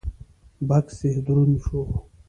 بکس 0.67 0.97
يې 1.05 1.11
دروند 1.25 1.57
شو. 1.65 1.81